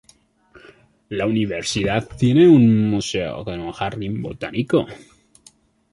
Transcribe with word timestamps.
La 1.09 1.27
universidad 1.27 2.09
tiene 2.17 2.47
un 2.49 2.89
museo 2.89 3.43
con 3.45 3.59
un 3.59 3.71
jardín 3.71 4.19
botánico. 4.19 4.87